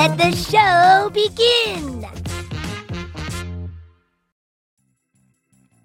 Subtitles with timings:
[0.00, 2.06] Let the show begin.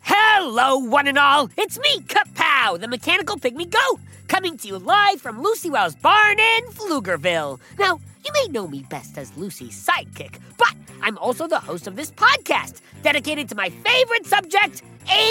[0.00, 1.48] Hello, one and all.
[1.56, 6.40] It's me, Kapow, the mechanical pygmy goat, coming to you live from Lucy Wow's barn
[6.40, 7.60] in Pflugerville.
[7.78, 11.94] Now, you may know me best as Lucy's sidekick, but I'm also the host of
[11.94, 14.82] this podcast dedicated to my favorite subject,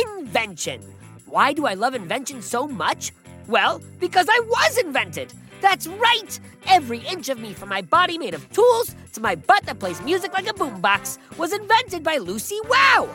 [0.08, 0.82] invention.
[1.26, 3.12] Why do I love invention so much?
[3.50, 5.34] Well, because I was invented.
[5.62, 6.40] That's right!
[6.68, 10.02] Every inch of me, from my body made of tools to my butt that plays
[10.02, 13.10] music like a boombox, was invented by Lucy Wow!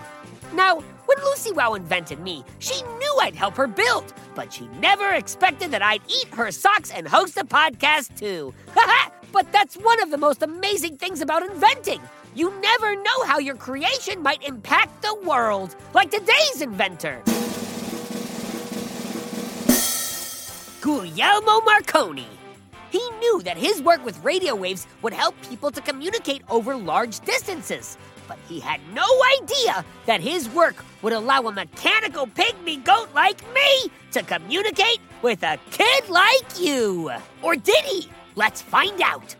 [0.52, 5.12] Now, when Lucy Wow invented me, she knew I'd help her build, but she never
[5.12, 8.54] expected that I'd eat her socks and host a podcast too.
[9.32, 12.00] but that's one of the most amazing things about inventing.
[12.34, 17.22] You never know how your creation might impact the world, like today's inventor.
[20.84, 22.28] Guglielmo Marconi.
[22.90, 27.20] He knew that his work with radio waves would help people to communicate over large
[27.20, 27.96] distances,
[28.28, 29.06] but he had no
[29.40, 35.42] idea that his work would allow a mechanical pygmy goat like me to communicate with
[35.42, 37.10] a kid like you.
[37.40, 38.10] Or did he?
[38.36, 39.34] Let's find out.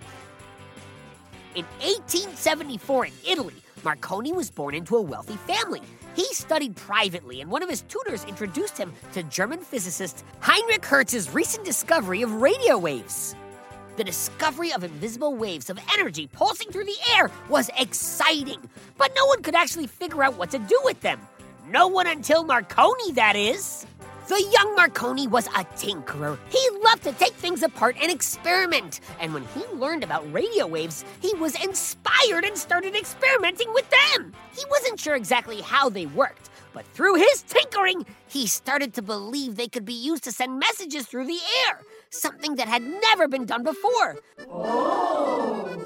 [1.54, 5.82] In 1874 in Italy, Marconi was born into a wealthy family.
[6.14, 11.34] He studied privately, and one of his tutors introduced him to German physicist Heinrich Hertz's
[11.34, 13.34] recent discovery of radio waves.
[13.96, 18.60] The discovery of invisible waves of energy pulsing through the air was exciting,
[18.96, 21.20] but no one could actually figure out what to do with them.
[21.68, 23.86] No one until Marconi, that is.
[24.26, 26.38] The young Marconi was a tinkerer.
[26.48, 29.00] He loved to take things apart and experiment.
[29.20, 34.32] And when he learned about radio waves, he was inspired and started experimenting with them.
[34.56, 39.56] He wasn't sure exactly how they worked, but through his tinkering, he started to believe
[39.56, 43.44] they could be used to send messages through the air, something that had never been
[43.44, 44.16] done before.
[44.48, 45.78] Oh.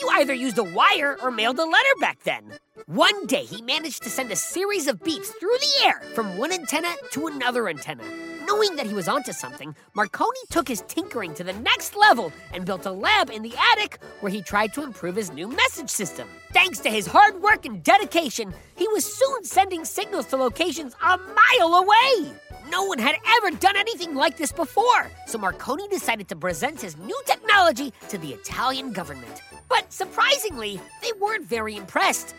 [0.00, 2.58] You either used a wire or mailed a letter back then.
[2.92, 6.52] One day, he managed to send a series of beeps through the air from one
[6.52, 8.04] antenna to another antenna.
[8.46, 12.66] Knowing that he was onto something, Marconi took his tinkering to the next level and
[12.66, 16.28] built a lab in the attic where he tried to improve his new message system.
[16.52, 21.16] Thanks to his hard work and dedication, he was soon sending signals to locations a
[21.16, 22.30] mile away.
[22.68, 26.98] No one had ever done anything like this before, so Marconi decided to present his
[26.98, 29.40] new technology to the Italian government.
[29.66, 32.34] But surprisingly, they weren't very impressed.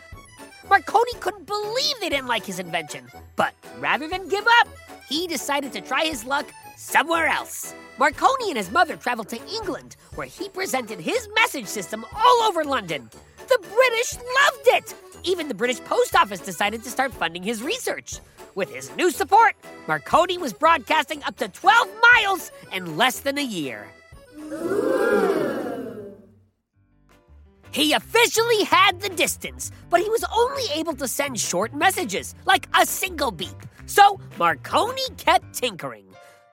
[0.68, 3.06] Marconi couldn't believe they didn't like his invention.
[3.36, 4.68] But rather than give up,
[5.08, 6.46] he decided to try his luck
[6.76, 7.74] somewhere else.
[7.98, 12.64] Marconi and his mother traveled to England, where he presented his message system all over
[12.64, 13.10] London.
[13.36, 14.94] The British loved it!
[15.22, 18.18] Even the British Post Office decided to start funding his research.
[18.54, 19.54] With his new support,
[19.86, 23.86] Marconi was broadcasting up to 12 miles in less than a year.
[27.74, 32.68] He officially had the distance, but he was only able to send short messages, like
[32.80, 33.60] a single beep.
[33.86, 36.06] So Marconi kept tinkering.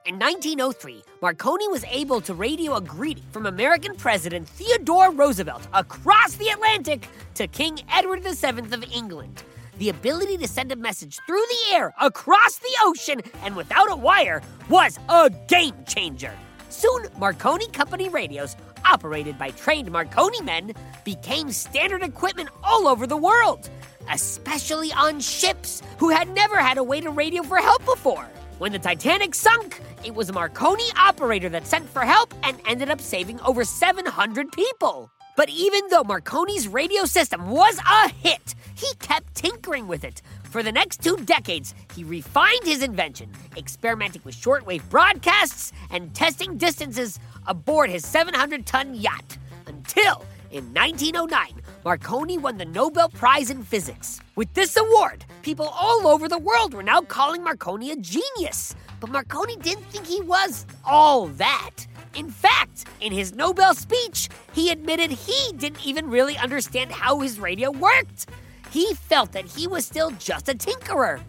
[0.04, 6.34] In 1903, Marconi was able to radio a greeting from American President Theodore Roosevelt across
[6.34, 9.44] the Atlantic to King Edward VII of England.
[9.78, 13.96] The ability to send a message through the air, across the ocean, and without a
[13.96, 16.36] wire was a game changer.
[16.68, 20.72] Soon, Marconi Company radios, operated by trained Marconi men,
[21.04, 23.68] became standard equipment all over the world,
[24.10, 28.28] especially on ships who had never had a way to radio for help before.
[28.58, 32.90] When the Titanic sunk, it was a Marconi operator that sent for help and ended
[32.90, 35.10] up saving over 700 people.
[35.36, 40.22] But even though Marconi's radio system was a hit, he kept tinkering with it.
[40.52, 46.58] For the next two decades, he refined his invention, experimenting with shortwave broadcasts and testing
[46.58, 49.38] distances aboard his 700 ton yacht.
[49.66, 54.20] Until in 1909, Marconi won the Nobel Prize in Physics.
[54.36, 58.74] With this award, people all over the world were now calling Marconi a genius.
[59.00, 61.86] But Marconi didn't think he was all that.
[62.14, 67.40] In fact, in his Nobel speech, he admitted he didn't even really understand how his
[67.40, 68.26] radio worked.
[68.72, 71.20] He felt that he was still just a tinkerer.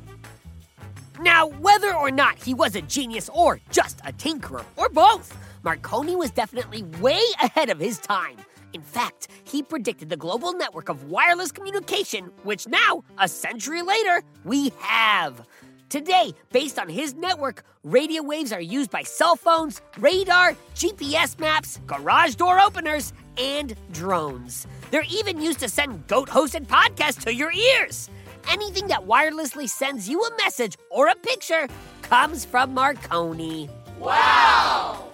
[1.19, 6.15] Now, whether or not he was a genius or just a tinkerer, or both, Marconi
[6.15, 8.37] was definitely way ahead of his time.
[8.71, 14.23] In fact, he predicted the global network of wireless communication, which now, a century later,
[14.45, 15.45] we have.
[15.89, 21.81] Today, based on his network, radio waves are used by cell phones, radar, GPS maps,
[21.87, 24.65] garage door openers, and drones.
[24.93, 28.11] They're even used to send goat hosted podcasts to your ears.
[28.47, 31.67] Anything that wirelessly sends you a message or a picture
[32.03, 33.71] comes from Marconi.
[33.97, 35.09] Wow!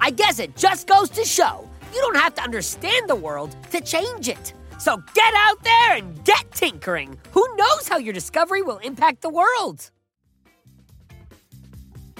[0.00, 3.82] I guess it just goes to show you don't have to understand the world to
[3.82, 4.54] change it.
[4.78, 7.18] So get out there and get tinkering.
[7.32, 9.90] Who knows how your discovery will impact the world?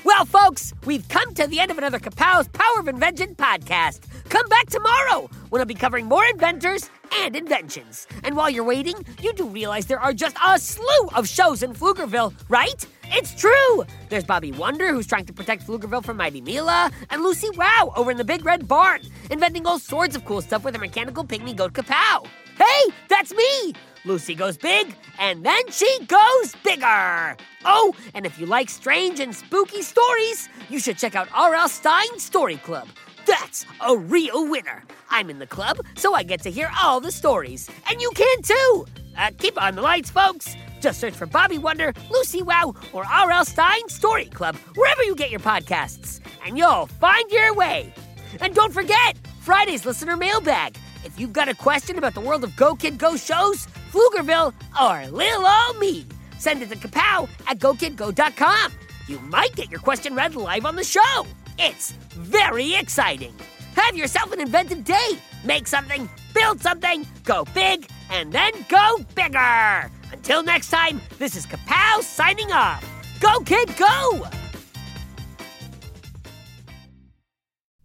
[0.04, 4.00] Well, folks, we've come to the end of another Kapow's Power of Invention podcast.
[4.28, 6.90] Come back tomorrow when I'll be covering more inventors
[7.24, 8.06] and inventions.
[8.24, 11.72] And while you're waiting, you do realize there are just a slew of shows in
[11.72, 12.86] Pflugerville, right?
[13.04, 13.84] It's true!
[14.08, 18.10] There's Bobby Wonder, who's trying to protect Pflugerville from Mighty Mila, and Lucy Wow over
[18.10, 19.00] in the Big Red Barn,
[19.30, 22.26] inventing all sorts of cool stuff with a mechanical pygmy goat kapow.
[22.56, 23.74] Hey, that's me!
[24.04, 27.36] Lucy goes big, and then she goes bigger.
[27.64, 31.68] Oh, and if you like strange and spooky stories, you should check out R.L.
[31.68, 32.88] Stine Story Club.
[33.28, 34.82] That's a real winner.
[35.10, 37.68] I'm in the club, so I get to hear all the stories.
[37.90, 38.86] And you can too.
[39.18, 40.56] Uh, keep on the lights, folks.
[40.80, 43.44] Just search for Bobby Wonder, Lucy Wow, or R.L.
[43.44, 47.92] Stine Story Club wherever you get your podcasts, and you'll find your way.
[48.40, 50.78] And don't forget, Friday's listener mailbag.
[51.04, 55.06] If you've got a question about the world of Go Kid Go shows, Pflugerville, or
[55.10, 56.06] Lil Ol' Me,
[56.38, 58.72] send it to kapow at gokidgo.com.
[59.06, 61.26] You might get your question read live on the show.
[61.58, 63.34] It's very exciting.
[63.74, 65.18] Have yourself an inventive day.
[65.44, 69.90] Make something, build something, go big, and then go bigger.
[70.12, 72.84] Until next time, this is Kapow signing off.
[73.20, 74.26] Go, kid, go!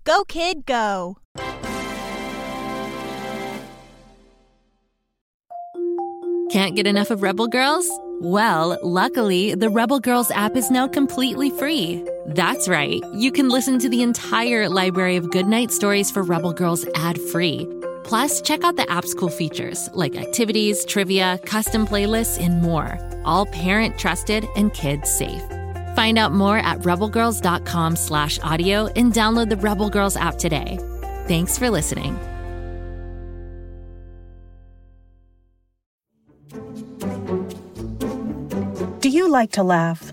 [0.04, 1.18] Go, kid, go!
[6.52, 7.90] Can't get enough of Rebel Girls?
[8.22, 12.08] Well, luckily, the Rebel Girls app is now completely free.
[12.28, 16.86] That's right, you can listen to the entire library of goodnight stories for Rebel Girls
[16.96, 17.68] ad free.
[18.06, 22.98] Plus, check out the app's cool features like activities, trivia, custom playlists, and more.
[23.26, 25.44] All parent trusted and kids safe.
[25.98, 30.80] Find out more at rebelgirls.com slash audio and download the Rebel Girls app today.
[31.28, 32.18] Thanks for listening.
[39.02, 40.13] Do you like to laugh?